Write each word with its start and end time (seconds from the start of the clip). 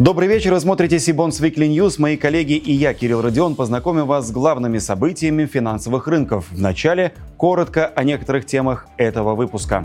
Добрый 0.00 0.28
вечер, 0.28 0.54
вы 0.54 0.60
смотрите 0.60 0.98
Сибонс 0.98 1.42
Weekly 1.42 1.68
News. 1.68 1.96
Мои 1.98 2.16
коллеги 2.16 2.54
и 2.54 2.72
я, 2.72 2.94
Кирилл 2.94 3.20
Родион, 3.20 3.54
познакомим 3.54 4.06
вас 4.06 4.28
с 4.28 4.30
главными 4.30 4.78
событиями 4.78 5.44
финансовых 5.44 6.08
рынков. 6.08 6.46
Вначале 6.52 7.12
коротко 7.36 7.86
о 7.86 8.02
некоторых 8.02 8.46
темах 8.46 8.86
этого 8.96 9.34
выпуска. 9.34 9.84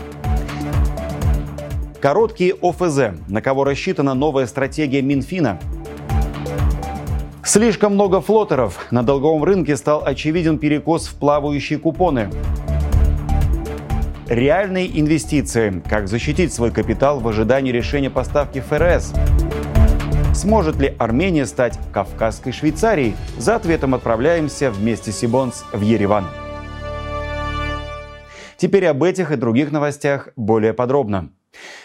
Короткие 2.00 2.54
ОФЗ. 2.62 3.18
На 3.28 3.42
кого 3.42 3.64
рассчитана 3.64 4.14
новая 4.14 4.46
стратегия 4.46 5.02
Минфина? 5.02 5.60
Слишком 7.44 7.92
много 7.92 8.22
флотеров. 8.22 8.86
На 8.90 9.02
долговом 9.02 9.44
рынке 9.44 9.76
стал 9.76 10.02
очевиден 10.02 10.56
перекос 10.56 11.08
в 11.08 11.16
плавающие 11.16 11.78
купоны. 11.78 12.30
Реальные 14.28 14.98
инвестиции. 14.98 15.82
Как 15.86 16.08
защитить 16.08 16.54
свой 16.54 16.70
капитал 16.70 17.20
в 17.20 17.28
ожидании 17.28 17.70
решения 17.70 18.08
поставки 18.08 18.60
ФРС? 18.60 19.12
Сможет 20.36 20.76
ли 20.76 20.94
Армения 20.98 21.46
стать 21.46 21.78
Кавказской 21.94 22.52
Швейцарией? 22.52 23.16
За 23.38 23.56
ответом 23.56 23.94
отправляемся 23.94 24.70
вместе 24.70 25.10
с 25.10 25.16
Сибонс 25.16 25.64
в 25.72 25.80
Ереван. 25.80 26.26
Теперь 28.58 28.84
об 28.84 29.02
этих 29.02 29.32
и 29.32 29.36
других 29.36 29.72
новостях 29.72 30.28
более 30.36 30.74
подробно. 30.74 31.30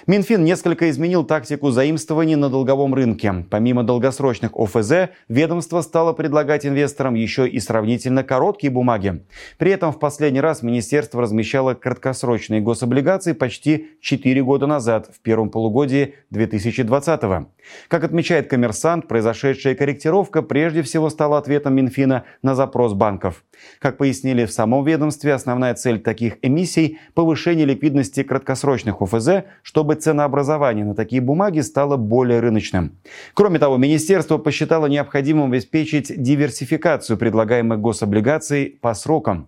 Минфин 0.07 0.43
несколько 0.43 0.89
изменил 0.89 1.23
тактику 1.23 1.71
заимствований 1.71 2.35
на 2.35 2.49
долговом 2.49 2.93
рынке. 2.93 3.45
Помимо 3.49 3.83
долгосрочных 3.83 4.51
ОФЗ, 4.55 5.09
ведомство 5.27 5.81
стало 5.81 6.13
предлагать 6.13 6.65
инвесторам 6.65 7.13
еще 7.13 7.47
и 7.47 7.59
сравнительно 7.59 8.23
короткие 8.23 8.71
бумаги. 8.71 9.23
При 9.57 9.71
этом 9.71 9.91
в 9.91 9.99
последний 9.99 10.41
раз 10.41 10.63
министерство 10.63 11.21
размещало 11.21 11.73
краткосрочные 11.73 12.61
гособлигации 12.61 13.33
почти 13.33 13.89
4 14.01 14.43
года 14.43 14.67
назад, 14.67 15.09
в 15.13 15.19
первом 15.19 15.49
полугодии 15.49 16.15
2020 16.31 17.23
-го. 17.23 17.45
Как 17.87 18.03
отмечает 18.03 18.49
коммерсант, 18.49 19.07
произошедшая 19.07 19.75
корректировка 19.75 20.41
прежде 20.41 20.81
всего 20.81 21.09
стала 21.09 21.37
ответом 21.37 21.75
Минфина 21.75 22.23
на 22.41 22.55
запрос 22.55 22.93
банков. 22.93 23.43
Как 23.79 23.97
пояснили 23.97 24.45
в 24.45 24.51
самом 24.51 24.83
ведомстве, 24.83 25.33
основная 25.33 25.75
цель 25.75 25.99
таких 25.99 26.37
эмиссий– 26.41 26.99
повышение 27.13 27.65
ликвидности 27.65 28.23
краткосрочных 28.23 29.01
ОФЗ, 29.01 29.43
чтобы 29.63 29.95
ценообразование 29.95 30.85
на 30.85 30.95
такие 30.95 31.21
бумаги 31.21 31.59
стало 31.59 31.97
более 31.97 32.39
рыночным. 32.39 32.97
Кроме 33.33 33.59
того, 33.59 33.77
министерство 33.77 34.37
посчитало 34.37 34.87
необходимым 34.87 35.51
обеспечить 35.51 36.11
диверсификацию 36.21 37.17
предлагаемых 37.17 37.79
гособлигаций 37.79 38.77
по 38.81 38.93
срокам. 38.93 39.47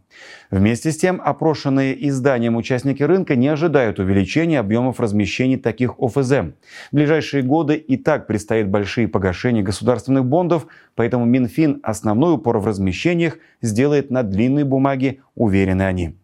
Вместе 0.51 0.91
с 0.91 0.97
тем, 0.97 1.21
опрошенные 1.23 2.07
изданием 2.07 2.55
участники 2.55 3.01
рынка 3.01 3.35
не 3.35 3.47
ожидают 3.47 3.99
увеличения 3.99 4.59
объемов 4.59 4.99
размещений 4.99 5.57
таких 5.57 5.95
ОФЗ. 5.99 6.31
В 6.31 6.53
ближайшие 6.91 7.43
годы 7.43 7.75
и 7.75 7.97
так 7.97 8.27
предстоят 8.27 8.69
большие 8.69 9.07
погашения 9.07 9.63
государственных 9.63 10.25
бондов, 10.25 10.67
поэтому 10.95 11.25
Минфин 11.25 11.79
основной 11.83 12.35
упор 12.35 12.59
в 12.59 12.67
размещениях 12.67 13.37
сделает 13.61 14.11
на 14.11 14.23
длинные 14.23 14.65
бумаги, 14.65 15.21
уверены 15.35 15.83
они. 15.83 16.15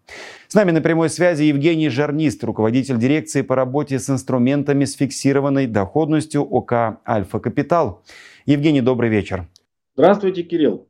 С 0.51 0.55
нами 0.55 0.71
на 0.71 0.81
прямой 0.81 1.11
связи 1.11 1.43
Евгений 1.43 1.89
Жарнист, 1.89 2.43
руководитель 2.43 2.97
дирекции 2.97 3.43
по 3.43 3.55
работе 3.55 3.99
с 3.99 4.09
инструментами 4.09 4.83
с 4.85 4.95
фиксированной 4.95 5.67
доходностью 5.67 6.41
ОК 6.41 6.97
«Альфа 7.07 7.39
Капитал». 7.39 8.01
Евгений, 8.47 8.81
добрый 8.81 9.11
вечер. 9.11 9.47
Здравствуйте, 9.95 10.41
Кирилл. 10.41 10.87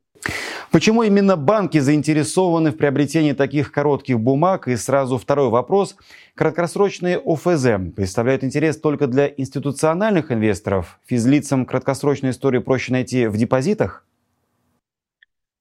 Почему 0.72 1.04
именно 1.04 1.36
банки 1.36 1.78
заинтересованы 1.80 2.72
в 2.72 2.78
приобретении 2.78 3.34
таких 3.34 3.74
коротких 3.74 4.18
бумаг? 4.18 4.70
И 4.70 4.78
сразу 4.78 5.18
второй 5.18 5.50
вопрос. 5.50 5.98
Краткосрочные 6.36 7.18
ОФЗ 7.18 7.94
представляют 7.94 8.46
интерес 8.46 8.80
только 8.80 9.08
для 9.08 9.28
институциональных 9.28 10.32
инвесторов? 10.32 11.02
Физлицам 11.06 11.66
краткосрочные 11.66 12.32
истории 12.32 12.60
проще 12.60 12.94
найти 12.94 13.28
в 13.28 13.36
депозитах? 13.36 14.06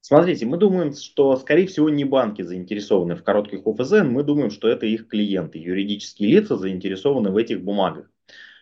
Смотрите, 0.09 0.47
мы 0.47 0.57
думаем, 0.57 0.95
что, 0.95 1.37
скорее 1.37 1.67
всего, 1.67 1.91
не 1.91 2.03
банки 2.07 2.41
заинтересованы 2.41 3.15
в 3.15 3.23
коротких 3.23 3.67
ОФЗ, 3.67 4.05
мы 4.05 4.23
думаем, 4.23 4.51
что 4.51 4.67
это 4.67 4.87
их 4.87 5.07
клиенты, 5.07 5.59
юридические 5.59 6.31
лица 6.31 6.57
заинтересованы 6.57 7.31
в 7.31 7.37
этих 7.37 7.63
бумагах. 7.63 8.11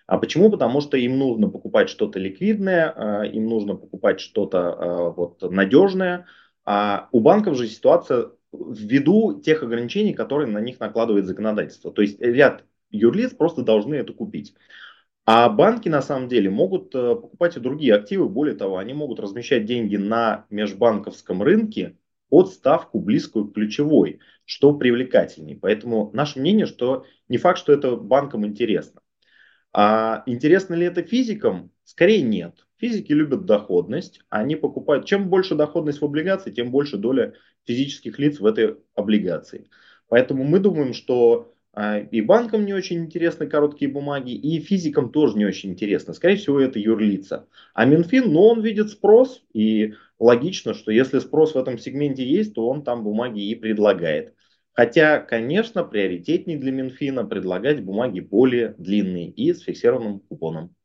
А 0.09 0.19
почему? 0.19 0.51
Потому 0.51 0.81
что 0.81 0.97
им 0.97 1.21
нужно 1.21 1.49
покупать 1.49 1.89
что-то 1.89 2.19
ликвидное, 2.19 2.93
а, 2.97 3.23
им 3.23 3.47
нужно 3.47 3.77
покупать 3.77 4.19
что-то 4.19 4.59
а, 4.59 5.11
вот, 5.11 5.41
надежное. 5.41 6.27
А 6.65 7.09
у 7.13 7.21
банков 7.21 7.57
же 7.57 7.69
ситуация 7.69 8.31
ввиду 8.53 9.41
тех 9.41 9.63
ограничений, 9.63 10.15
которые 10.15 10.49
на 10.49 10.59
них 10.59 10.81
накладывает 10.81 11.27
законодательство. 11.27 11.93
То 11.93 12.03
есть 12.03 12.21
ряд 12.21 12.65
юрлиц 12.91 13.35
просто 13.35 13.63
должны 13.63 13.95
это 13.95 14.13
купить. 14.13 14.57
А 15.27 15.49
банки 15.49 15.89
на 15.89 16.03
самом 16.03 16.29
деле 16.29 16.51
могут 16.51 16.95
э, 16.95 17.17
покупать 17.17 17.57
и 17.57 17.61
другие 17.61 17.95
активы. 17.95 18.29
Более 18.29 18.55
того, 18.55 18.79
они 18.79 18.95
могут 18.95 19.19
размещать 19.19 19.65
деньги 19.65 19.97
на 19.97 20.47
межбанковском 20.51 21.43
рынке 21.43 21.99
под 22.29 22.53
ставку 22.53 23.01
близкую 23.01 23.49
к 23.49 23.55
ключевой, 23.55 24.21
что 24.45 24.73
привлекательней. 24.73 25.57
Поэтому 25.57 26.11
наше 26.13 26.39
мнение, 26.39 26.67
что 26.67 27.07
не 27.29 27.39
факт, 27.39 27.59
что 27.59 27.73
это 27.73 27.97
банкам 27.97 28.47
интересно. 28.47 29.01
А 29.73 30.23
интересно 30.27 30.75
ли 30.75 30.87
это 30.87 31.03
физикам? 31.03 31.73
Скорее 31.83 32.23
нет. 32.23 32.65
Физики 32.77 33.13
любят 33.13 33.47
доходность, 33.47 34.21
они 34.29 34.55
покупают, 34.55 35.07
чем 35.07 35.29
больше 35.29 35.55
доходность 35.55 36.01
в 36.01 36.05
облигации, 36.05 36.53
тем 36.53 36.71
больше 36.71 36.99
доля 36.99 37.35
физических 37.65 38.19
лиц 38.19 38.39
в 38.39 38.47
этой 38.47 38.77
облигации. 38.95 39.71
Поэтому 40.09 40.45
мы 40.45 40.61
думаем, 40.61 40.93
что 40.93 41.56
и 42.11 42.21
банкам 42.23 42.65
не 42.65 42.73
очень 42.73 43.05
интересны 43.05 43.47
короткие 43.47 43.91
бумаги, 43.91 44.33
и 44.33 44.61
физикам 44.61 45.11
тоже 45.11 45.37
не 45.37 45.45
очень 45.45 45.71
интересно. 45.71 46.15
Скорее 46.15 46.37
всего, 46.37 46.61
это 46.61 46.79
юрлица. 46.79 47.49
А 47.75 47.85
Минфин, 47.85 48.33
ну, 48.33 48.43
он 48.45 48.63
видит 48.63 48.91
спрос, 48.91 49.45
и 49.53 49.95
логично, 50.19 50.73
что 50.73 50.91
если 50.91 51.19
спрос 51.19 51.55
в 51.55 51.59
этом 51.59 51.79
сегменте 51.79 52.25
есть, 52.25 52.55
то 52.55 52.67
он 52.69 52.83
там 52.83 53.05
бумаги 53.05 53.41
и 53.41 53.55
предлагает. 53.55 54.35
Хотя, 54.73 55.21
конечно, 55.21 55.85
приоритетнее 55.85 56.59
для 56.59 56.71
Минфина 56.71 57.25
предлагать 57.25 57.83
бумаги 57.83 58.21
более 58.21 58.75
длинные 58.79 59.31
и 59.31 59.53
с 59.53 59.63
фиксированным 59.63 60.21
купоном. 60.21 60.76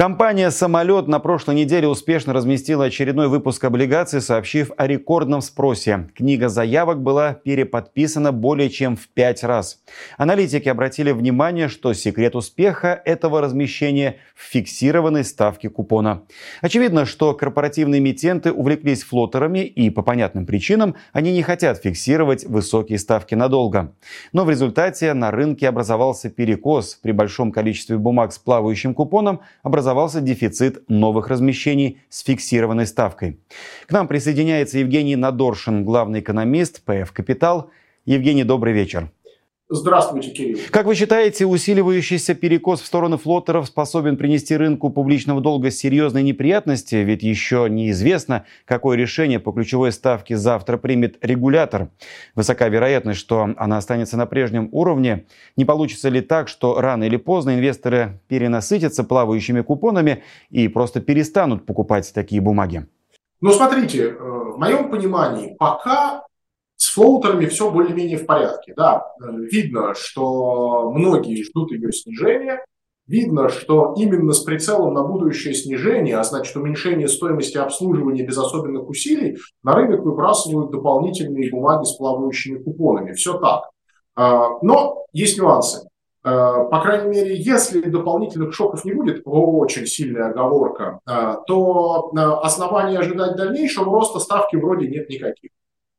Компания 0.00 0.50
«Самолет» 0.50 1.08
на 1.08 1.18
прошлой 1.18 1.56
неделе 1.56 1.86
успешно 1.86 2.32
разместила 2.32 2.86
очередной 2.86 3.28
выпуск 3.28 3.62
облигаций, 3.64 4.22
сообщив 4.22 4.70
о 4.78 4.86
рекордном 4.86 5.42
спросе. 5.42 6.08
Книга 6.16 6.48
заявок 6.48 7.02
была 7.02 7.34
переподписана 7.34 8.32
более 8.32 8.70
чем 8.70 8.96
в 8.96 9.08
пять 9.08 9.44
раз. 9.44 9.82
Аналитики 10.16 10.70
обратили 10.70 11.12
внимание, 11.12 11.68
что 11.68 11.92
секрет 11.92 12.34
успеха 12.34 12.98
этого 13.04 13.42
размещения 13.42 14.16
в 14.34 14.50
фиксированной 14.50 15.22
ставке 15.22 15.68
купона. 15.68 16.22
Очевидно, 16.62 17.04
что 17.04 17.34
корпоративные 17.34 17.98
эмитенты 17.98 18.52
увлеклись 18.52 19.02
флотерами 19.02 19.66
и 19.66 19.90
по 19.90 20.00
понятным 20.00 20.46
причинам 20.46 20.94
они 21.12 21.30
не 21.30 21.42
хотят 21.42 21.76
фиксировать 21.76 22.46
высокие 22.46 22.98
ставки 22.98 23.34
надолго. 23.34 23.92
Но 24.32 24.46
в 24.46 24.50
результате 24.50 25.12
на 25.12 25.30
рынке 25.30 25.68
образовался 25.68 26.30
перекос. 26.30 26.98
При 27.02 27.12
большом 27.12 27.52
количестве 27.52 27.98
бумаг 27.98 28.32
с 28.32 28.38
плавающим 28.38 28.94
купоном 28.94 29.42
образовался 29.62 29.89
образовался 29.90 30.20
дефицит 30.20 30.88
новых 30.88 31.28
размещений 31.28 31.98
с 32.08 32.22
фиксированной 32.22 32.86
ставкой. 32.86 33.40
К 33.88 33.92
нам 33.92 34.06
присоединяется 34.06 34.78
Евгений 34.78 35.16
Надоршин, 35.16 35.84
главный 35.84 36.20
экономист 36.20 36.82
ПФ 36.84 37.12
«Капитал». 37.12 37.70
Евгений, 38.06 38.44
добрый 38.44 38.72
вечер. 38.72 39.10
Здравствуйте, 39.72 40.30
Кирилл. 40.30 40.58
Как 40.70 40.86
вы 40.86 40.96
считаете, 40.96 41.46
усиливающийся 41.46 42.34
перекос 42.34 42.80
в 42.80 42.86
сторону 42.86 43.18
флоттеров 43.18 43.68
способен 43.68 44.16
принести 44.16 44.56
рынку 44.56 44.90
публичного 44.90 45.40
долга 45.40 45.70
серьезные 45.70 46.24
неприятности? 46.24 46.96
Ведь 46.96 47.22
еще 47.22 47.68
неизвестно, 47.70 48.46
какое 48.64 48.96
решение 48.96 49.38
по 49.38 49.52
ключевой 49.52 49.92
ставке 49.92 50.36
завтра 50.36 50.76
примет 50.76 51.24
регулятор. 51.24 51.90
Высока 52.34 52.68
вероятность, 52.68 53.20
что 53.20 53.54
она 53.56 53.76
останется 53.76 54.16
на 54.16 54.26
прежнем 54.26 54.68
уровне. 54.72 55.26
Не 55.56 55.64
получится 55.64 56.08
ли 56.08 56.20
так, 56.20 56.48
что 56.48 56.80
рано 56.80 57.04
или 57.04 57.16
поздно 57.16 57.54
инвесторы 57.54 58.20
перенасытятся 58.26 59.04
плавающими 59.04 59.60
купонами 59.60 60.24
и 60.50 60.66
просто 60.66 61.00
перестанут 61.00 61.64
покупать 61.64 62.12
такие 62.12 62.40
бумаги? 62.40 62.88
Ну, 63.40 63.52
смотрите, 63.52 64.08
э, 64.08 64.18
в 64.18 64.58
моем 64.58 64.90
понимании, 64.90 65.54
пока 65.56 66.24
с 66.90 66.94
флоутерами 66.94 67.46
все 67.46 67.70
более-менее 67.70 68.18
в 68.18 68.26
порядке. 68.26 68.74
Да, 68.76 69.12
видно, 69.20 69.94
что 69.94 70.90
многие 70.90 71.44
ждут 71.44 71.70
ее 71.70 71.92
снижения. 71.92 72.64
Видно, 73.06 73.48
что 73.48 73.94
именно 73.96 74.32
с 74.32 74.40
прицелом 74.40 74.94
на 74.94 75.02
будущее 75.02 75.54
снижение, 75.54 76.16
а 76.16 76.24
значит 76.24 76.54
уменьшение 76.56 77.08
стоимости 77.08 77.58
обслуживания 77.58 78.24
без 78.24 78.38
особенных 78.38 78.88
усилий, 78.88 79.38
на 79.62 79.74
рынок 79.74 80.04
выбрасывают 80.04 80.70
дополнительные 80.70 81.50
бумаги 81.50 81.84
с 81.84 81.96
плавающими 81.96 82.58
купонами. 82.58 83.12
Все 83.12 83.38
так. 83.38 83.64
А, 84.16 84.58
но 84.62 85.04
есть 85.12 85.38
нюансы. 85.38 85.88
А, 86.22 86.64
по 86.64 86.80
крайней 86.80 87.10
мере, 87.10 87.36
если 87.36 87.82
дополнительных 87.82 88.52
шоков 88.52 88.84
не 88.84 88.92
будет, 88.92 89.22
очень 89.24 89.86
сильная 89.86 90.30
оговорка, 90.30 91.00
а, 91.06 91.36
то 91.46 92.12
оснований 92.42 92.96
ожидать 92.96 93.36
дальнейшего 93.36 93.86
роста 93.86 94.18
ставки 94.18 94.56
вроде 94.56 94.88
нет 94.88 95.08
никаких. 95.08 95.50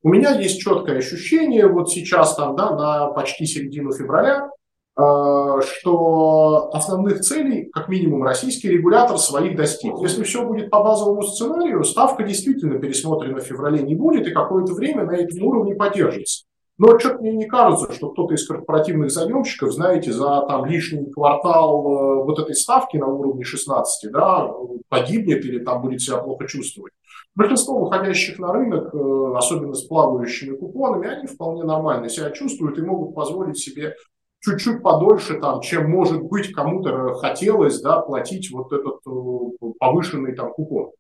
У 0.04 0.10
меня 0.10 0.32
есть 0.32 0.60
четкое 0.60 0.98
ощущение, 0.98 1.68
вот 1.68 1.92
сейчас 1.92 2.36
там, 2.36 2.56
да, 2.56 2.72
на 2.76 3.08
почти 3.08 3.46
середину 3.46 3.92
февраля, 3.94 4.50
что 4.96 6.70
основных 6.74 7.22
целей, 7.22 7.70
как 7.72 7.88
минимум, 7.88 8.24
российский 8.24 8.70
регулятор 8.70 9.18
своих 9.18 9.56
достиг. 9.56 9.94
Если 10.02 10.24
все 10.24 10.46
будет 10.46 10.70
по 10.70 10.84
базовому 10.84 11.22
сценарию, 11.24 11.84
ставка 11.84 12.24
действительно 12.24 12.80
пересмотрена 12.80 13.40
в 13.40 13.44
феврале 13.44 13.84
не 13.84 13.96
будет 13.96 14.28
и 14.28 14.32
какое-то 14.32 14.74
время 14.74 15.06
на 15.06 15.16
этом 15.16 15.44
уровне 15.44 15.76
поддержится. 15.76 16.46
Но 16.78 16.98
что-то 16.98 17.20
мне 17.20 17.34
не 17.34 17.46
кажется, 17.46 17.94
что 17.94 18.10
кто-то 18.10 18.34
из 18.34 18.48
корпоративных 18.48 19.12
заемщиков, 19.12 19.72
знаете, 19.72 20.12
за 20.12 20.42
там 20.48 20.66
лишний 20.66 21.12
квартал 21.12 21.80
э, 21.86 22.24
вот 22.24 22.40
этой 22.40 22.56
ставки 22.56 22.98
на 22.98 23.06
уровне 23.06 23.44
16, 23.44 24.12
да, 24.12 24.52
погибнет 24.90 25.46
или 25.46 25.60
там 25.60 25.84
будет 25.84 26.02
себя 26.02 26.18
плохо 26.18 26.48
чувствовать. 26.48 26.94
Большинство 27.36 27.86
выходящих 27.86 28.40
на 28.40 28.52
рынок, 28.52 28.94
э, 28.94 29.34
особенно 29.36 29.74
с 29.74 29.84
плавающими 29.84 30.56
купонами, 30.56 31.08
они 31.08 31.28
вполне 31.28 31.64
нормально 31.64 32.10
себя 32.10 32.32
чувствуют 32.32 32.78
и 32.78 32.82
могут 32.82 33.16
позволить 33.16 33.58
себе 33.58 33.96
чуть-чуть 34.42 34.82
подольше, 34.82 35.40
там, 35.40 35.62
чем, 35.62 35.90
может 35.90 36.22
быть, 36.24 36.52
кому-то 36.52 37.14
хотелось 37.16 37.80
да, 37.82 38.02
платить 38.02 38.52
вот 38.52 38.74
этот 38.74 39.00
э, 39.08 39.72
повышенный 39.80 40.36
там, 40.36 40.52
купон. 40.52 40.92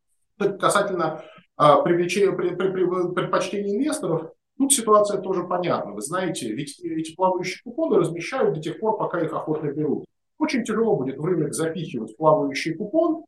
Касательно 0.60 1.24
а, 1.56 1.82
привлечения, 1.82 2.32
предпочтений 2.32 3.76
инвесторов, 3.76 4.32
Тут 4.62 4.74
ситуация 4.74 5.20
тоже 5.20 5.44
понятна. 5.46 5.94
Вы 5.94 6.02
знаете, 6.02 6.54
ведь 6.54 6.80
эти 6.82 7.16
плавающие 7.16 7.64
купоны 7.64 7.98
размещают 7.98 8.54
до 8.54 8.62
тех 8.62 8.80
пор, 8.80 8.96
пока 8.96 9.20
их 9.20 9.34
охотно 9.34 9.72
берут. 9.72 10.06
Очень 10.38 10.64
тяжело 10.64 10.96
будет 10.96 11.18
в 11.18 11.26
рынок 11.26 11.56
запихивать 11.56 12.16
плавающий 12.16 12.76
купон, 12.76 13.26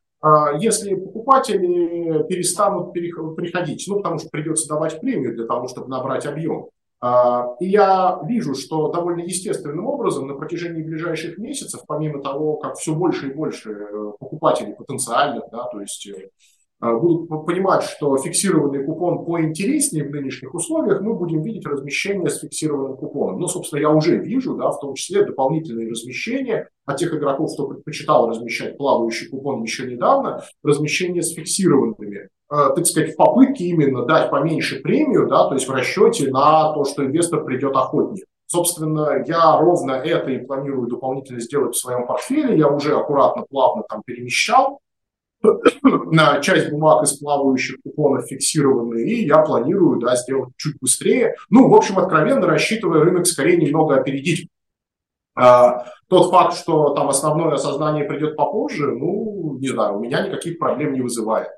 если 0.59 0.95
покупатели 0.95 2.23
перестанут 2.27 2.93
приходить, 2.93 3.85
ну, 3.87 3.97
потому 3.97 4.19
что 4.19 4.29
придется 4.29 4.69
давать 4.69 5.01
премию 5.01 5.35
для 5.35 5.45
того, 5.45 5.67
чтобы 5.67 5.89
набрать 5.89 6.25
объем. 6.25 6.69
А, 7.05 7.57
и 7.59 7.65
я 7.65 8.21
вижу, 8.23 8.55
что 8.55 8.87
довольно 8.87 9.19
естественным 9.19 9.85
образом 9.87 10.25
на 10.25 10.35
протяжении 10.35 10.81
ближайших 10.81 11.37
месяцев, 11.37 11.81
помимо 11.85 12.23
того, 12.23 12.55
как 12.55 12.75
все 12.77 12.95
больше 12.95 13.27
и 13.27 13.33
больше 13.33 13.71
э, 13.73 14.11
покупателей 14.17 14.73
потенциальных, 14.73 15.43
да, 15.51 15.65
то 15.65 15.81
есть 15.81 16.07
э, 16.07 16.13
а, 16.13 16.29
будут 16.91 17.45
понимать, 17.45 17.83
что 17.83 18.17
фиксированный 18.17 18.83
купон 18.83 19.25
поинтереснее 19.25 20.03
в 20.03 20.11
нынешних 20.11 20.53
условиях, 20.53 21.01
мы 21.01 21.13
будем 21.13 21.41
видеть 21.41 21.65
размещение 21.65 22.29
с 22.29 22.39
фиксированным 22.39 22.97
купоном. 22.97 23.39
Ну, 23.39 23.47
собственно, 23.47 23.79
я 23.79 23.89
уже 23.89 24.17
вижу, 24.17 24.55
да, 24.55 24.69
в 24.69 24.79
том 24.79 24.93
числе 24.95 25.25
дополнительные 25.25 25.89
размещения 25.89 26.67
от 26.85 26.97
тех 26.97 27.13
игроков, 27.13 27.53
кто 27.53 27.67
предпочитал 27.67 28.29
размещать 28.29 28.77
плавающий 28.77 29.29
купон 29.29 29.61
еще 29.63 29.89
недавно, 29.89 30.43
размещение 30.63 31.21
с 31.21 31.33
фиксированными, 31.33 32.17
э, 32.17 32.27
так 32.49 32.85
сказать, 32.85 33.13
в 33.13 33.15
попытке 33.15 33.65
именно 33.65 34.05
дать 34.05 34.29
поменьше 34.29 34.81
премию, 34.81 35.27
да, 35.27 35.47
то 35.47 35.53
есть 35.53 35.67
в 35.67 35.71
расчете 35.71 36.29
на 36.29 36.73
то, 36.73 36.83
что 36.83 37.05
инвестор 37.05 37.45
придет 37.45 37.75
охотнее. 37.75 38.25
Собственно, 38.47 39.23
я 39.25 39.57
ровно 39.57 39.93
это 39.93 40.29
и 40.29 40.45
планирую 40.45 40.87
дополнительно 40.87 41.39
сделать 41.39 41.75
в 41.75 41.79
своем 41.79 42.05
портфеле. 42.05 42.55
Я 42.55 42.67
уже 42.67 42.95
аккуратно, 42.95 43.45
плавно 43.49 43.83
там 43.89 44.03
перемещал 44.05 44.79
на 45.43 46.39
часть 46.39 46.69
бумаг 46.69 47.03
из 47.03 47.13
плавающих 47.13 47.77
купонов 47.83 48.27
фиксированные, 48.27 49.07
и 49.07 49.27
я 49.27 49.39
планирую 49.39 49.99
да, 49.99 50.15
сделать 50.15 50.53
чуть 50.57 50.77
быстрее. 50.79 51.35
Ну, 51.49 51.69
в 51.69 51.75
общем, 51.75 51.99
откровенно 51.99 52.47
рассчитывая 52.47 53.01
рынок 53.01 53.27
скорее 53.27 53.57
немного 53.57 53.95
опередить. 53.95 54.47
А, 55.35 55.85
тот 56.07 56.29
факт, 56.29 56.55
что 56.55 56.89
там 56.89 57.09
основное 57.09 57.53
осознание 57.53 58.05
придет 58.05 58.35
попозже, 58.35 58.91
ну, 58.91 59.57
не 59.59 59.67
знаю, 59.67 59.97
у 59.97 59.99
меня 59.99 60.25
никаких 60.25 60.59
проблем 60.59 60.93
не 60.93 61.01
вызывает. 61.01 61.49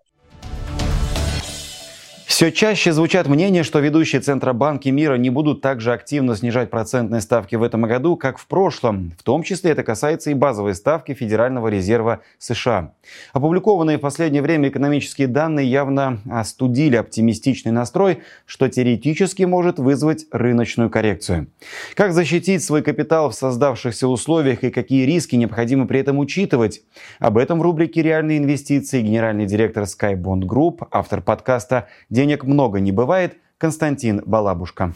Все 2.36 2.52
чаще 2.52 2.92
звучат 2.92 3.30
мнения, 3.30 3.64
что 3.64 3.80
ведущие 3.80 4.20
центробанки 4.20 4.90
мира 4.90 5.16
не 5.16 5.30
будут 5.30 5.62
так 5.62 5.80
же 5.80 5.94
активно 5.94 6.36
снижать 6.36 6.70
процентные 6.70 7.22
ставки 7.22 7.56
в 7.56 7.64
этом 7.64 7.84
году, 7.84 8.18
как 8.18 8.40
в 8.40 8.48
прошлом. 8.48 9.14
В 9.18 9.24
том 9.24 9.42
числе 9.42 9.72
это 9.72 9.84
касается 9.84 10.32
и 10.32 10.34
базовой 10.34 10.76
ставки 10.76 11.14
Федерального 11.14 11.70
резерва 11.70 12.20
США. 12.38 12.92
Опубликованные 13.32 13.98
в 13.98 14.02
последнее 14.02 14.42
время 14.42 14.68
экономические 14.68 15.30
данные 15.30 15.72
явно 15.72 16.20
остудили 16.30 16.98
оптимистичный 16.98 17.72
настрой, 17.72 18.20
что 18.46 18.68
теоретически 18.68 19.44
может 19.44 19.80
вызвать 19.80 20.26
рыночную 20.30 20.90
коррекцию. 20.90 21.48
Как 21.94 22.12
защитить 22.12 22.62
свой 22.62 22.82
капитал 22.82 23.30
в 23.30 23.36
создавшихся 23.36 24.10
условиях 24.10 24.66
и 24.66 24.72
какие 24.72 25.06
риски 25.06 25.38
необходимо 25.38 25.88
при 25.88 26.02
этом 26.02 26.20
учитывать? 26.20 26.82
Об 27.20 27.38
этом 27.38 27.60
в 27.60 27.62
рубрике 27.62 28.02
«Реальные 28.02 28.40
инвестиции» 28.40 29.02
генеральный 29.02 29.46
директор 29.46 29.84
Skybond 29.84 30.42
Group, 30.42 30.86
автор 30.92 31.22
подкаста 31.22 31.88
«День 32.10 32.25
денег 32.25 32.44
много 32.44 32.80
не 32.80 32.92
бывает, 32.92 33.38
Константин 33.60 34.24
Балабушка. 34.25 34.94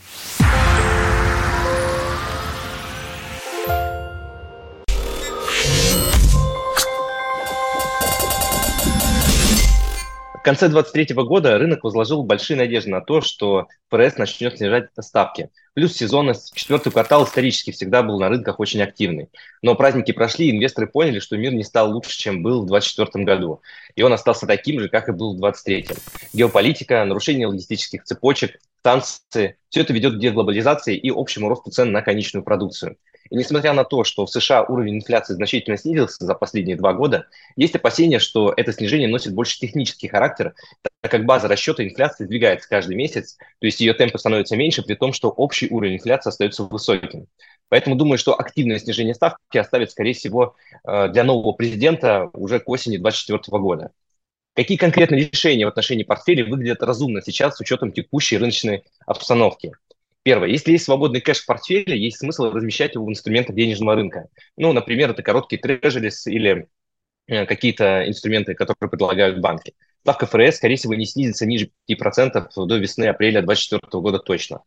Конце 10.50 10.68
2023 10.68 11.16
года 11.26 11.60
рынок 11.60 11.84
возложил 11.84 12.24
большие 12.24 12.58
надежды 12.58 12.90
на 12.90 13.02
то, 13.02 13.22
что 13.22 13.68
ФРС 13.92 14.18
начнет 14.18 14.58
снижать 14.58 14.90
ставки. 15.00 15.52
Плюс 15.76 15.94
сезонность. 15.94 16.56
Четвертый 16.56 16.92
квартал 16.92 17.24
исторически 17.26 17.70
всегда 17.70 18.02
был 18.02 18.20
на 18.20 18.30
рынках 18.30 18.60
очень 18.60 18.82
активный. 18.82 19.30
Но 19.62 19.76
праздники 19.76 20.12
прошли, 20.12 20.48
и 20.48 20.52
инвесторы 20.52 20.88
поняли, 20.88 21.20
что 21.20 21.38
мир 21.38 21.54
не 21.54 21.64
стал 21.64 21.92
лучше, 21.92 22.18
чем 22.18 22.42
был 22.42 22.64
в 22.64 22.66
2024 22.66 23.26
году. 23.26 23.62
И 23.94 24.02
он 24.02 24.12
остался 24.12 24.48
таким 24.48 24.80
же, 24.80 24.90
как 24.90 25.08
и 25.08 25.12
был 25.12 25.36
в 25.36 25.40
2023. 25.40 25.96
Геополитика, 26.34 27.06
нарушение 27.06 27.46
логистических 27.46 28.04
цепочек, 28.04 28.60
санкции– 28.84 29.56
все 29.70 29.82
это 29.82 29.94
ведет 29.94 30.16
к 30.16 30.20
деглобализации 30.20 30.98
и 30.98 31.12
общему 31.12 31.48
росту 31.48 31.70
цен 31.70 31.92
на 31.92 32.02
конечную 32.02 32.44
продукцию. 32.44 32.98
И 33.30 33.36
несмотря 33.36 33.74
на 33.74 33.84
то, 33.84 34.04
что 34.04 34.26
в 34.26 34.32
США 34.32 34.64
уровень 34.64 34.98
инфляции 34.98 35.34
значительно 35.34 35.78
снизился 35.78 36.26
за 36.26 36.34
последние 36.34 36.76
два 36.76 36.94
года, 36.94 37.28
есть 37.56 37.76
опасения, 37.76 38.20
что 38.20 38.54
это 38.56 38.74
снижение 38.74 39.08
носит 39.08 39.34
больше 39.34 39.60
технический 39.60 40.08
характер, 40.08 40.56
так 41.02 41.12
как 41.12 41.26
база 41.26 41.48
расчета 41.48 41.84
инфляции 41.84 42.26
сдвигается 42.26 42.68
каждый 42.68 42.96
месяц, 42.96 43.38
то 43.38 43.66
есть 43.66 43.80
ее 43.80 43.94
темпы 43.94 44.18
становятся 44.18 44.58
меньше, 44.58 44.82
при 44.82 44.96
том, 44.96 45.14
что 45.14 45.30
общий 45.30 45.70
уровень 45.70 45.96
инфляции 45.96 46.30
остается 46.30 46.64
высоким. 46.64 47.28
Поэтому 47.70 47.96
думаю, 47.96 48.18
что 48.18 48.34
активное 48.34 48.80
снижение 48.80 49.14
ставки 49.14 49.58
оставит, 49.58 49.92
скорее 49.92 50.14
всего, 50.14 50.56
э, 50.84 51.10
для 51.10 51.24
нового 51.24 51.54
президента 51.54 52.30
уже 52.34 52.60
к 52.60 52.68
осени 52.68 52.98
2024 52.98 53.60
года. 53.60 53.92
Какие 54.56 54.78
конкретные 54.78 55.30
решения 55.30 55.66
в 55.66 55.70
отношении 55.70 56.04
портфеля 56.04 56.44
выглядят 56.46 56.82
разумно 56.82 57.22
сейчас 57.22 57.56
с 57.56 57.62
учетом 57.62 57.92
текущей 57.92 58.38
рыночной 58.38 58.84
обстановки? 59.06 59.72
Первое. 60.30 60.50
Если 60.50 60.74
есть 60.74 60.86
свободный 60.86 61.22
кэш 61.22 61.40
в 61.40 61.48
портфеле, 61.48 61.98
есть 61.98 62.20
смысл 62.20 62.52
размещать 62.52 62.94
его 62.94 63.04
в 63.04 63.10
инструментах 63.10 63.56
денежного 63.56 63.96
рынка. 63.96 64.28
Ну, 64.58 64.74
например, 64.74 65.10
это 65.10 65.24
короткие 65.24 65.60
трежерис 65.60 66.28
или 66.28 66.68
э, 67.26 67.48
какие-то 67.48 68.08
инструменты, 68.08 68.54
которые 68.54 68.92
предлагают 68.92 69.40
банки. 69.40 69.74
Ставка 70.02 70.28
ФРС, 70.28 70.58
скорее 70.58 70.76
всего, 70.76 70.94
не 70.94 71.08
снизится 71.08 71.48
ниже 71.48 71.72
5% 71.88 72.48
до 72.56 72.78
весны-апреля 72.78 73.42
2024 73.42 74.02
года 74.04 74.20
точно. 74.20 74.62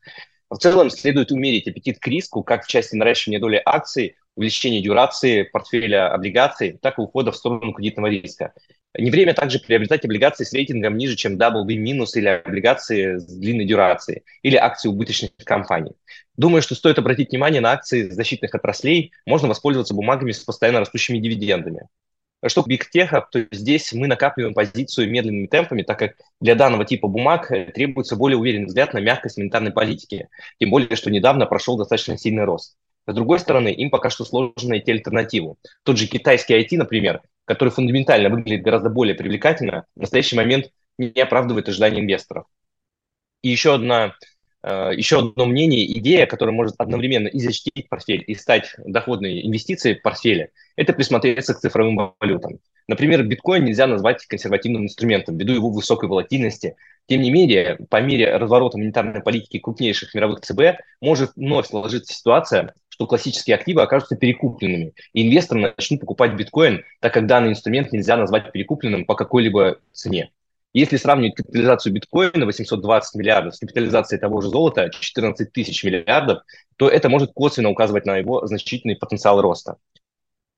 В 0.51 0.57
целом 0.57 0.91
следует 0.91 1.31
умерить 1.31 1.69
аппетит 1.69 2.01
к 2.01 2.09
риску 2.09 2.43
как 2.43 2.65
в 2.65 2.67
части 2.67 2.97
наращивания 2.97 3.39
доли 3.39 3.63
акций, 3.65 4.17
увеличения 4.37 4.81
дюрации 4.81 5.43
портфеля 5.43 6.13
облигаций, 6.13 6.79
так 6.81 6.99
и 6.99 7.03
ухода 7.03 7.33
в 7.33 7.37
сторону 7.37 7.73
кредитного 7.73 8.07
риска. 8.07 8.53
Не 8.97 9.11
время 9.11 9.33
также 9.33 9.59
приобретать 9.59 10.05
облигации 10.05 10.45
с 10.45 10.53
рейтингом 10.53 10.97
ниже, 10.97 11.17
чем 11.17 11.37
WB- 11.37 11.73
или 11.73 12.27
облигации 12.27 13.17
с 13.17 13.25
длинной 13.25 13.65
дюрацией, 13.65 14.23
или 14.43 14.57
акции 14.57 14.89
убыточных 14.89 15.31
компаний. 15.45 15.93
Думаю, 16.37 16.63
что 16.63 16.75
стоит 16.75 16.99
обратить 16.99 17.31
внимание 17.31 17.61
на 17.61 17.73
акции 17.73 18.09
защитных 18.09 18.55
отраслей, 18.55 19.13
можно 19.27 19.49
воспользоваться 19.49 19.95
бумагами 19.95 20.33
с 20.33 20.41
постоянно 20.41 20.81
растущими 20.81 21.19
дивидендами. 21.19 21.89
Что 22.47 22.63
Big 22.63 22.83
Tech, 22.95 23.25
то 23.31 23.47
здесь 23.53 23.93
мы 23.93 24.09
накапливаем 24.09 24.53
позицию 24.53 25.11
медленными 25.11 25.47
темпами, 25.47 25.83
так 25.83 25.99
как 25.99 26.17
для 26.41 26.57
данного 26.57 26.85
типа 26.85 27.07
бумаг 27.07 27.53
э, 27.53 27.67
требуется 27.67 28.17
более 28.17 28.37
уверенный 28.37 28.67
взгляд 28.67 28.95
на 28.95 28.99
мягкость 28.99 29.39
монетарной 29.39 29.71
политики, 29.71 30.29
тем 30.59 30.71
более, 30.71 30.97
что 30.97 31.11
недавно 31.11 31.47
прошел 31.47 31.77
достаточно 31.79 32.19
сильный 32.19 32.45
рост. 32.45 32.77
С 33.07 33.15
другой 33.15 33.41
стороны, 33.41 33.69
им 33.73 33.91
пока 33.91 34.11
что 34.11 34.25
сложно 34.25 34.71
найти 34.71 34.93
альтернативу. 34.93 35.59
Тот 35.83 35.99
же 35.99 36.07
китайский 36.07 36.55
IT, 36.55 36.77
например, 36.77 37.23
который 37.45 37.71
фундаментально 37.71 38.29
выглядит 38.29 38.63
гораздо 38.63 38.91
более 38.91 39.15
привлекательно, 39.15 39.87
в 39.97 40.01
настоящий 40.01 40.37
момент 40.37 40.71
не 40.99 41.21
оправдывает 41.21 41.69
ожидания 41.69 42.01
инвесторов. 42.01 42.47
И 43.43 43.49
еще 43.49 43.75
одна 43.75 44.15
Э, 44.63 44.93
еще 44.95 45.19
одно 45.19 45.47
мнение, 45.47 45.99
идея, 45.99 46.27
которая 46.27 46.55
может 46.55 46.75
одновременно 46.79 47.29
и 47.29 47.41
защитить 47.41 47.89
портфель, 47.89 48.23
и 48.27 48.35
стать 48.35 48.75
доходной 48.79 49.45
инвестицией 49.45 49.99
в 49.99 50.03
портфеле, 50.03 50.51
это 50.77 50.93
присмотреться 50.93 51.55
к 51.55 51.61
цифровым 51.61 52.15
валютам. 52.21 52.61
Например, 52.87 53.25
биткоин 53.25 53.65
нельзя 53.65 53.87
назвать 53.87 54.25
консервативным 54.27 54.85
инструментом 54.85 55.37
ввиду 55.37 55.53
его 55.53 55.71
высокой 55.71 56.09
волатильности. 56.09 56.77
Тем 57.07 57.23
не 57.23 57.31
менее, 57.31 57.79
по 57.91 58.01
мере 58.01 58.37
разворота 58.37 58.79
монетарной 58.79 59.23
политики 59.23 59.59
крупнейших 59.59 60.15
мировых 60.15 60.41
ЦБ 60.41 60.81
может 61.01 61.33
вновь 61.35 61.67
сложиться 61.67 62.15
ситуация, 62.15 62.75
что 62.93 63.07
классические 63.07 63.57
активы 63.57 63.81
окажутся 63.81 64.17
перекупленными, 64.17 64.93
и 65.15 65.27
инвесторы 65.27 65.75
начнут 65.79 66.01
покупать 66.01 66.35
биткоин, 66.35 66.85
так 67.01 67.15
как 67.15 67.27
данный 67.27 67.49
инструмент 67.49 67.91
нельзя 67.91 68.19
назвать 68.19 68.53
перекупленным 68.53 69.07
по 69.07 69.15
какой-либо 69.15 69.79
цене. 69.93 70.31
Если 70.75 70.99
сравнивать 70.99 71.37
капитализацию 71.37 71.95
биткоина 71.95 72.45
820 72.45 73.15
миллиардов 73.15 73.55
с 73.55 73.61
капитализацией 73.61 74.21
того 74.21 74.43
же 74.43 74.49
золота 74.49 74.91
14 74.91 75.51
тысяч 75.53 75.83
миллиардов, 75.85 76.43
то 76.77 76.87
это 76.87 77.09
может 77.09 77.33
косвенно 77.33 77.71
указывать 77.71 78.05
на 78.05 78.19
его 78.19 78.47
значительный 78.47 78.97
потенциал 78.97 79.41
роста. 79.41 79.77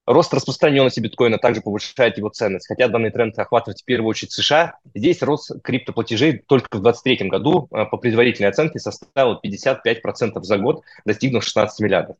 Рост 0.06 0.34
распространенности 0.34 1.00
биткоина 1.00 1.38
также 1.38 1.62
повышает 1.62 2.18
его 2.18 2.28
ценность, 2.28 2.66
хотя 2.66 2.88
данный 2.88 3.10
тренд 3.10 3.38
охватывает 3.38 3.78
в 3.78 3.84
первую 3.84 4.10
очередь 4.10 4.32
США. 4.32 4.78
Здесь 4.94 5.22
рост 5.22 5.50
криптоплатежей 5.62 6.42
только 6.46 6.76
в 6.76 6.82
2023 6.82 7.28
году 7.28 7.68
э, 7.70 7.86
по 7.86 7.96
предварительной 7.96 8.50
оценке 8.50 8.78
составил 8.78 9.40
55% 9.42 10.42
за 10.42 10.58
год, 10.58 10.82
достигнув 11.06 11.42
16 11.42 11.80
миллиардов. 11.80 12.16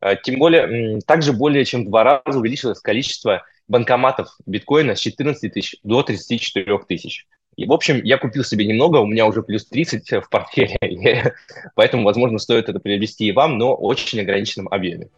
Э, 0.00 0.16
тем 0.22 0.38
более, 0.38 1.00
также 1.02 1.34
более 1.34 1.66
чем 1.66 1.84
в 1.84 1.88
два 1.90 2.04
раза 2.04 2.38
увеличилось 2.38 2.80
количество 2.80 3.42
банкоматов 3.68 4.28
биткоина 4.46 4.94
с 4.94 5.00
14 5.00 5.52
тысяч 5.52 5.76
до 5.82 6.02
34 6.02 6.78
тысяч. 6.88 7.26
И, 7.56 7.66
в 7.66 7.72
общем, 7.72 8.02
я 8.02 8.16
купил 8.16 8.44
себе 8.44 8.66
немного, 8.66 8.98
у 8.98 9.06
меня 9.06 9.26
уже 9.26 9.42
плюс 9.42 9.66
30 9.66 10.24
в 10.24 10.28
портфеле, 10.30 11.34
поэтому, 11.74 12.04
возможно, 12.04 12.38
стоит 12.38 12.70
это 12.70 12.80
приобрести 12.80 13.26
и 13.26 13.32
вам, 13.32 13.58
но 13.58 13.74
очень 13.74 14.20
ограниченном 14.20 14.68
объеме. 14.68 15.08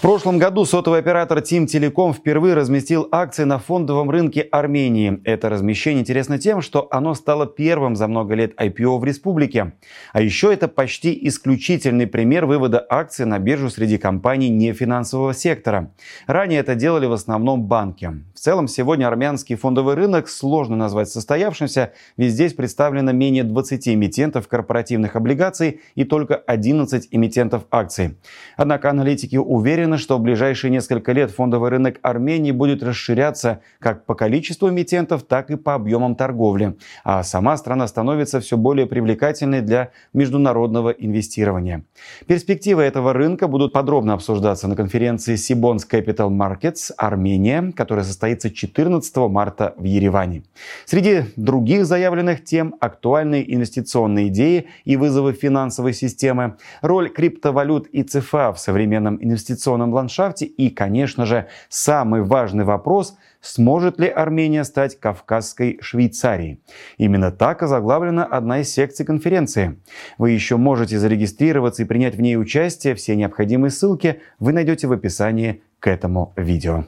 В 0.00 0.02
прошлом 0.02 0.38
году 0.38 0.64
сотовый 0.64 1.00
оператор 1.00 1.40
Team 1.40 1.66
Telecom 1.66 2.14
впервые 2.14 2.54
разместил 2.54 3.06
акции 3.12 3.44
на 3.44 3.58
фондовом 3.58 4.08
рынке 4.08 4.40
Армении. 4.40 5.20
Это 5.24 5.50
размещение 5.50 6.00
интересно 6.00 6.38
тем, 6.38 6.62
что 6.62 6.88
оно 6.90 7.12
стало 7.12 7.44
первым 7.44 7.94
за 7.96 8.08
много 8.08 8.34
лет 8.34 8.58
IPO 8.58 8.98
в 8.98 9.04
республике. 9.04 9.74
А 10.14 10.22
еще 10.22 10.54
это 10.54 10.68
почти 10.68 11.18
исключительный 11.28 12.06
пример 12.06 12.46
вывода 12.46 12.82
акций 12.88 13.26
на 13.26 13.38
биржу 13.38 13.68
среди 13.68 13.98
компаний 13.98 14.48
нефинансового 14.48 15.34
сектора. 15.34 15.92
Ранее 16.26 16.60
это 16.60 16.74
делали 16.74 17.04
в 17.04 17.12
основном 17.12 17.64
банки. 17.64 18.10
В 18.34 18.38
целом, 18.38 18.68
сегодня 18.68 19.06
армянский 19.06 19.54
фондовый 19.54 19.96
рынок 19.96 20.30
сложно 20.30 20.76
назвать 20.76 21.10
состоявшимся, 21.10 21.92
ведь 22.16 22.32
здесь 22.32 22.54
представлено 22.54 23.12
менее 23.12 23.44
20 23.44 23.88
эмитентов 23.88 24.48
корпоративных 24.48 25.14
облигаций 25.14 25.82
и 25.94 26.04
только 26.04 26.36
11 26.36 27.08
эмитентов 27.10 27.64
акций. 27.70 28.16
Однако 28.56 28.88
аналитики 28.88 29.36
уверены, 29.36 29.89
уверены, 29.90 29.98
что 29.98 30.18
в 30.18 30.20
ближайшие 30.20 30.70
несколько 30.70 31.12
лет 31.12 31.30
фондовый 31.30 31.70
рынок 31.70 31.98
Армении 32.02 32.52
будет 32.52 32.82
расширяться 32.82 33.60
как 33.78 34.06
по 34.06 34.14
количеству 34.14 34.68
эмитентов, 34.68 35.22
так 35.22 35.50
и 35.50 35.56
по 35.56 35.74
объемам 35.74 36.14
торговли, 36.14 36.76
а 37.04 37.22
сама 37.22 37.56
страна 37.56 37.88
становится 37.88 38.40
все 38.40 38.56
более 38.56 38.86
привлекательной 38.86 39.62
для 39.62 39.90
международного 40.14 40.90
инвестирования. 40.90 41.82
Перспективы 42.26 42.82
этого 42.82 43.12
рынка 43.12 43.48
будут 43.48 43.72
подробно 43.72 44.14
обсуждаться 44.14 44.68
на 44.68 44.76
конференции 44.76 45.34
Sibons 45.34 45.82
Capital 45.90 46.30
Markets 46.30 46.92
Армения, 46.96 47.72
которая 47.76 48.04
состоится 48.04 48.50
14 48.50 49.16
марта 49.28 49.74
в 49.76 49.84
Ереване. 49.84 50.42
Среди 50.86 51.24
других 51.36 51.84
заявленных 51.84 52.44
тем 52.44 52.74
актуальные 52.80 53.54
инвестиционные 53.54 54.28
идеи 54.28 54.66
и 54.84 54.96
вызовы 54.96 55.32
финансовой 55.32 55.92
системы, 55.92 56.56
роль 56.82 57.08
криптовалют 57.08 57.86
и 57.94 58.02
ЦФА 58.02 58.52
в 58.52 58.58
современном 58.58 59.18
инвестиционном 59.20 59.79
информационном 59.80 59.94
ландшафте 59.94 60.46
и, 60.46 60.70
конечно 60.70 61.26
же, 61.26 61.46
самый 61.68 62.22
важный 62.22 62.64
вопрос– 62.64 63.16
сможет 63.42 63.98
ли 63.98 64.06
Армения 64.06 64.64
стать 64.64 65.00
Кавказской 65.00 65.78
Швейцарией. 65.80 66.60
Именно 66.98 67.32
так 67.32 67.62
озаглавлена 67.62 68.22
одна 68.22 68.60
из 68.60 68.70
секций 68.70 69.06
конференции. 69.06 69.78
Вы 70.18 70.32
еще 70.32 70.58
можете 70.58 70.98
зарегистрироваться 70.98 71.82
и 71.82 71.86
принять 71.86 72.16
в 72.16 72.20
ней 72.20 72.36
участие. 72.36 72.94
Все 72.94 73.16
необходимые 73.16 73.70
ссылки 73.70 74.20
вы 74.40 74.52
найдете 74.52 74.88
в 74.88 74.92
описании 74.92 75.62
к 75.78 75.88
этому 75.88 76.34
видео. 76.36 76.84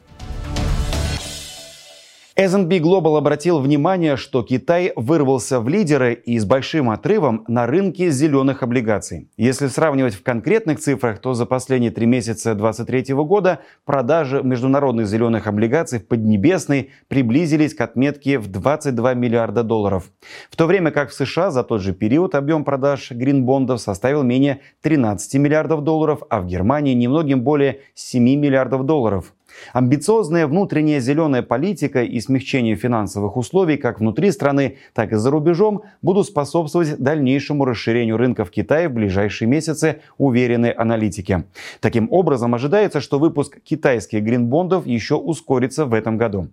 S&P 2.44 2.78
Global 2.78 3.16
обратил 3.16 3.60
внимание, 3.60 4.16
что 4.16 4.42
Китай 4.42 4.92
вырвался 4.96 5.60
в 5.60 5.68
лидеры 5.68 6.14
и 6.14 6.40
с 6.40 6.44
большим 6.44 6.90
отрывом 6.90 7.44
на 7.46 7.68
рынке 7.68 8.10
зеленых 8.10 8.64
облигаций. 8.64 9.28
Если 9.36 9.68
сравнивать 9.68 10.14
в 10.14 10.24
конкретных 10.24 10.80
цифрах, 10.80 11.20
то 11.20 11.34
за 11.34 11.46
последние 11.46 11.92
три 11.92 12.06
месяца 12.06 12.56
2023 12.56 13.14
года 13.14 13.60
продажи 13.84 14.42
международных 14.42 15.06
зеленых 15.06 15.46
облигаций 15.46 16.00
в 16.00 16.08
Поднебесной 16.08 16.90
приблизились 17.06 17.74
к 17.74 17.80
отметке 17.80 18.40
в 18.40 18.48
22 18.48 19.14
миллиарда 19.14 19.62
долларов. 19.62 20.10
В 20.50 20.56
то 20.56 20.66
время 20.66 20.90
как 20.90 21.10
в 21.10 21.14
США 21.14 21.52
за 21.52 21.62
тот 21.62 21.80
же 21.80 21.92
период 21.92 22.34
объем 22.34 22.64
продаж 22.64 23.12
гринбондов 23.12 23.80
составил 23.80 24.24
менее 24.24 24.62
13 24.80 25.34
миллиардов 25.34 25.84
долларов, 25.84 26.22
а 26.28 26.40
в 26.40 26.46
Германии 26.46 26.94
немногим 26.94 27.42
более 27.42 27.82
7 27.94 28.20
миллиардов 28.20 28.84
долларов. 28.84 29.32
Амбициозная 29.72 30.46
внутренняя 30.46 31.00
зеленая 31.00 31.42
политика 31.42 32.02
и 32.02 32.20
смягчение 32.20 32.76
финансовых 32.76 33.36
условий 33.36 33.76
как 33.76 34.00
внутри 34.00 34.30
страны, 34.30 34.76
так 34.92 35.12
и 35.12 35.16
за 35.16 35.30
рубежом 35.30 35.82
будут 36.02 36.26
способствовать 36.26 36.98
дальнейшему 36.98 37.64
расширению 37.64 38.16
рынка 38.16 38.44
в 38.44 38.50
Китае 38.50 38.88
в 38.88 38.92
ближайшие 38.92 39.48
месяцы, 39.48 40.00
уверены 40.18 40.74
аналитики. 40.76 41.44
Таким 41.80 42.08
образом, 42.10 42.54
ожидается, 42.54 43.00
что 43.00 43.18
выпуск 43.18 43.60
китайских 43.62 44.22
гринбондов 44.22 44.86
еще 44.86 45.14
ускорится 45.14 45.86
в 45.86 45.94
этом 45.94 46.16
году. 46.16 46.48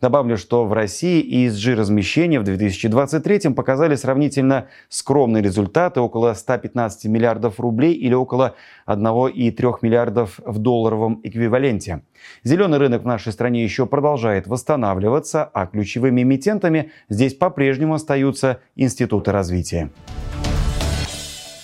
Добавлю, 0.00 0.36
что 0.36 0.64
в 0.64 0.72
России 0.72 1.46
ESG 1.46 1.74
размещения 1.74 2.40
в 2.40 2.44
2023 2.44 3.50
показали 3.50 3.94
сравнительно 3.94 4.66
скромные 4.88 5.42
результаты, 5.42 6.00
около 6.00 6.34
115 6.34 7.06
миллиардов 7.06 7.60
рублей 7.60 7.94
или 7.94 8.14
около 8.14 8.54
1,3 8.86 9.76
миллиардов 9.82 10.40
в 10.44 10.58
долларовом 10.58 11.20
эквиваленте. 11.22 12.02
Зеленый 12.44 12.78
рынок 12.78 13.02
в 13.02 13.06
нашей 13.06 13.32
стране 13.32 13.62
еще 13.62 13.86
продолжает 13.86 14.48
восстанавливаться, 14.48 15.44
а 15.44 15.66
ключевыми 15.66 16.22
эмитентами 16.22 16.90
здесь 17.08 17.34
по-прежнему 17.34 17.94
остаются 17.94 18.60
институты 18.74 19.30
развития. 19.30 19.90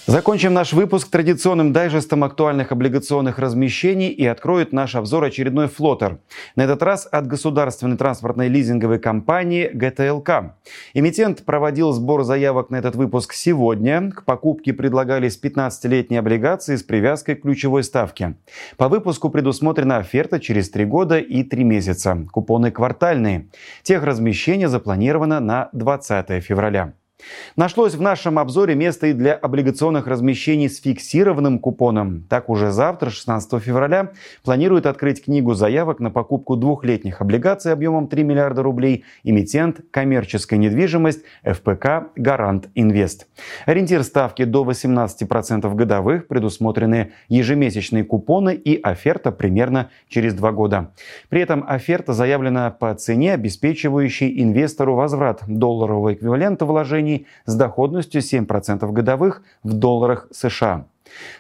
Закончим 0.09 0.55
наш 0.55 0.73
выпуск 0.73 1.11
традиционным 1.11 1.75
дайджестом 1.75 2.25
актуальных 2.25 2.73
облигационных 2.73 3.38
размещений 3.38 4.09
и 4.09 4.25
откроет 4.25 4.73
наш 4.73 4.95
обзор 4.95 5.25
очередной 5.25 5.69
флотер. 5.69 6.19
На 6.57 6.62
этот 6.62 6.83
раз 6.83 7.07
от 7.12 7.27
государственной 7.27 7.99
транспортной 7.99 8.49
лизинговой 8.49 9.00
компании 9.00 9.69
ГТЛК. 9.71 10.57
Эмитент 10.95 11.45
проводил 11.45 11.93
сбор 11.93 12.25
заявок 12.25 12.71
на 12.71 12.77
этот 12.77 12.97
выпуск 12.97 13.35
сегодня. 13.35 14.11
К 14.11 14.25
покупке 14.25 14.73
предлагались 14.73 15.38
15-летние 15.38 16.21
облигации 16.21 16.77
с 16.77 16.83
привязкой 16.83 17.35
к 17.35 17.43
ключевой 17.43 17.85
ставке. 17.85 18.37
По 18.79 18.88
выпуску 18.88 19.29
предусмотрена 19.29 19.99
оферта 19.99 20.41
через 20.41 20.71
3 20.71 20.87
года 20.87 21.19
и 21.19 21.43
3 21.43 21.65
месяца. 21.65 22.27
Купоны 22.33 22.71
квартальные. 22.71 23.49
Тех 23.83 24.03
размещение 24.05 24.69
запланировано 24.69 25.38
на 25.41 25.69
20 25.75 26.43
февраля. 26.43 26.95
Нашлось 27.56 27.94
в 27.94 28.00
нашем 28.00 28.38
обзоре 28.38 28.75
место 28.75 29.08
и 29.08 29.12
для 29.12 29.35
облигационных 29.35 30.06
размещений 30.06 30.68
с 30.68 30.80
фиксированным 30.80 31.58
купоном. 31.58 32.25
Так 32.28 32.49
уже 32.49 32.70
завтра, 32.70 33.11
16 33.11 33.62
февраля, 33.62 34.12
планирует 34.44 34.87
открыть 34.87 35.25
книгу 35.25 35.54
заявок 35.54 36.00
на 36.00 36.11
покупку 36.11 36.56
двухлетних 36.56 37.20
облигаций 37.20 37.73
объемом 37.73 38.08
3 38.08 38.23
миллиарда 38.23 38.62
рублей 38.62 39.04
эмитент 39.25 39.80
«Коммерческая 39.90 40.58
недвижимость» 40.58 41.23
ФПК 41.44 42.11
«Гарант 42.16 42.68
Инвест». 42.75 43.26
Ориентир 43.66 44.04
ставки 44.04 44.44
до 44.44 44.64
18% 44.64 45.75
годовых, 45.75 46.28
предусмотрены 46.28 47.12
ежемесячные 47.28 48.04
купоны 48.04 48.54
и 48.54 48.80
оферта 48.80 49.32
примерно 49.32 49.90
через 50.08 50.35
два 50.35 50.52
года. 50.52 50.92
При 51.28 51.40
этом 51.40 51.64
оферта 51.66 52.12
заявлена 52.12 52.70
по 52.70 52.94
цене, 52.94 53.35
обеспечивающей 53.35 54.42
инвестору 54.42 54.94
возврат 54.94 55.42
долларового 55.47 56.14
эквивалента 56.14 56.64
вложений 56.64 57.17
с 57.46 57.54
доходностью 57.54 58.20
7% 58.20 58.90
годовых 58.92 59.42
в 59.62 59.72
долларах 59.72 60.28
США. 60.30 60.87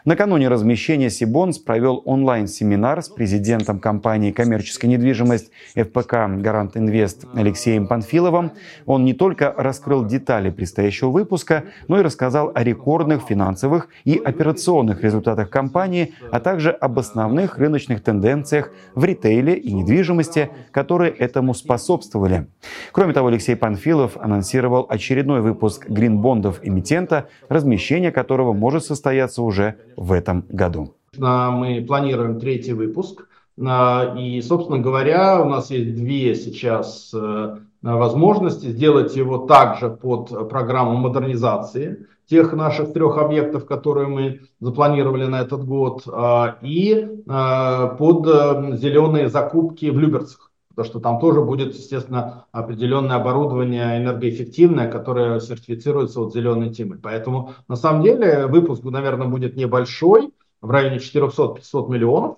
Накануне 0.04 0.48
размещения 0.48 1.10
Сибонс 1.10 1.58
провел 1.58 2.02
онлайн-семинар 2.04 3.02
с 3.02 3.08
президентом 3.08 3.80
компании 3.80 4.32
«Коммерческая 4.32 4.90
недвижимость» 4.90 5.50
ФПК 5.74 6.28
«Гарант 6.38 6.76
Инвест» 6.76 7.24
Алексеем 7.34 7.86
Панфиловым. 7.86 8.52
Он 8.86 9.04
не 9.04 9.14
только 9.14 9.54
раскрыл 9.56 10.04
детали 10.04 10.50
предстоящего 10.50 11.10
выпуска, 11.10 11.64
но 11.88 11.98
и 11.98 12.02
рассказал 12.02 12.52
о 12.54 12.62
рекордных 12.64 13.22
финансовых 13.22 13.88
и 14.04 14.16
операционных 14.16 15.02
результатах 15.02 15.50
компании, 15.50 16.14
а 16.30 16.40
также 16.40 16.70
об 16.70 16.98
основных 16.98 17.58
рыночных 17.58 18.02
тенденциях 18.02 18.72
в 18.94 19.04
ритейле 19.04 19.54
и 19.54 19.72
недвижимости, 19.72 20.50
которые 20.70 21.12
этому 21.12 21.54
способствовали. 21.54 22.46
Кроме 22.92 23.12
того, 23.12 23.28
Алексей 23.28 23.56
Панфилов 23.56 24.16
анонсировал 24.16 24.86
очередной 24.88 25.40
выпуск 25.40 25.88
гринбондов 25.88 26.60
эмитента, 26.62 27.28
размещение 27.48 28.12
которого 28.12 28.52
может 28.52 28.84
состояться 28.84 29.42
уже 29.42 29.57
уже 29.58 29.76
в 29.96 30.12
этом 30.12 30.44
году. 30.48 30.94
Мы 31.16 31.84
планируем 31.86 32.38
третий 32.38 32.72
выпуск. 32.72 33.26
И, 33.58 34.40
собственно 34.46 34.78
говоря, 34.78 35.42
у 35.42 35.48
нас 35.48 35.70
есть 35.72 35.96
две 35.96 36.36
сейчас 36.36 37.12
э, 37.12 37.56
возможности 37.82 38.66
сделать 38.66 39.16
его 39.16 39.38
также 39.38 39.90
под 39.90 40.48
программу 40.48 40.96
модернизации 40.96 42.06
тех 42.30 42.52
наших 42.52 42.92
трех 42.92 43.18
объектов, 43.18 43.66
которые 43.66 44.06
мы 44.06 44.40
запланировали 44.60 45.26
на 45.26 45.40
этот 45.40 45.64
год, 45.64 46.04
э, 46.06 46.54
и 46.62 46.92
э, 46.92 47.96
под 47.98 48.78
зеленые 48.78 49.28
закупки 49.28 49.86
в 49.90 49.98
Люберцах 49.98 50.47
потому 50.78 50.90
что 50.92 51.00
там 51.00 51.18
тоже 51.18 51.40
будет, 51.40 51.74
естественно, 51.74 52.46
определенное 52.52 53.16
оборудование 53.16 53.98
энергоэффективное, 53.98 54.88
которое 54.88 55.40
сертифицируется 55.40 56.20
вот 56.20 56.32
зеленой 56.32 56.72
темой. 56.72 57.00
Поэтому 57.02 57.54
на 57.66 57.74
самом 57.74 58.04
деле 58.04 58.46
выпуск, 58.46 58.84
наверное, 58.84 59.26
будет 59.26 59.56
небольшой, 59.56 60.30
в 60.60 60.70
районе 60.70 60.98
400-500 60.98 61.90
миллионов, 61.90 62.36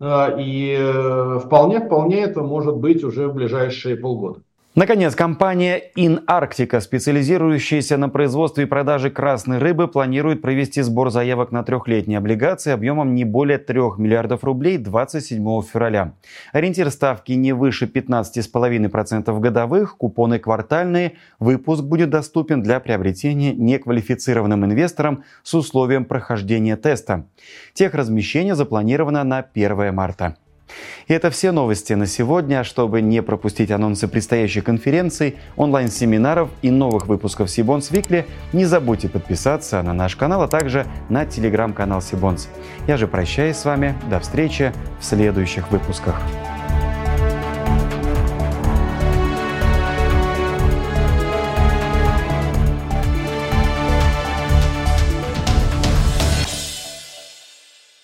э, 0.00 0.36
и 0.38 1.40
вполне-вполне 1.46 2.20
это 2.20 2.42
может 2.42 2.76
быть 2.76 3.02
уже 3.04 3.28
в 3.28 3.34
ближайшие 3.34 3.96
полгода. 3.96 4.42
Наконец, 4.78 5.16
компания 5.16 5.82
InArctica, 5.96 6.80
специализирующаяся 6.80 7.96
на 7.96 8.08
производстве 8.08 8.62
и 8.62 8.66
продаже 8.68 9.10
красной 9.10 9.58
рыбы, 9.58 9.88
планирует 9.88 10.40
провести 10.40 10.82
сбор 10.82 11.10
заявок 11.10 11.50
на 11.50 11.64
трехлетние 11.64 12.18
облигации 12.18 12.70
объемом 12.70 13.16
не 13.16 13.24
более 13.24 13.58
3 13.58 13.76
миллиардов 13.98 14.44
рублей 14.44 14.78
27 14.78 15.62
февраля. 15.62 16.14
Ориентир 16.52 16.92
ставки 16.92 17.32
не 17.32 17.52
выше 17.52 17.86
15,5% 17.86 19.40
годовых, 19.40 19.96
купоны 19.96 20.38
квартальные. 20.38 21.14
Выпуск 21.40 21.82
будет 21.82 22.10
доступен 22.10 22.62
для 22.62 22.78
приобретения 22.78 23.52
неквалифицированным 23.54 24.64
инвесторам 24.64 25.24
с 25.42 25.54
условием 25.54 26.04
прохождения 26.04 26.76
теста. 26.76 27.26
Техразмещение 27.72 28.54
запланировано 28.54 29.24
на 29.24 29.38
1 29.38 29.92
марта. 29.92 30.36
И 31.06 31.12
это 31.12 31.30
все 31.30 31.52
новости 31.52 31.92
на 31.92 32.06
сегодня. 32.06 32.64
Чтобы 32.64 33.00
не 33.00 33.22
пропустить 33.22 33.70
анонсы 33.70 34.08
предстоящих 34.08 34.64
конференций, 34.64 35.36
онлайн-семинаров 35.56 36.50
и 36.62 36.70
новых 36.70 37.06
выпусков 37.06 37.50
Сибонс 37.50 37.90
Викли, 37.90 38.26
не 38.52 38.64
забудьте 38.64 39.08
подписаться 39.08 39.82
на 39.82 39.92
наш 39.92 40.16
канал, 40.16 40.42
а 40.42 40.48
также 40.48 40.86
на 41.08 41.26
телеграм-канал 41.26 42.02
Сибонс. 42.02 42.48
Я 42.86 42.96
же 42.96 43.06
прощаюсь 43.06 43.56
с 43.56 43.64
вами. 43.64 43.94
До 44.10 44.20
встречи 44.20 44.72
в 45.00 45.04
следующих 45.04 45.70
выпусках. 45.70 46.20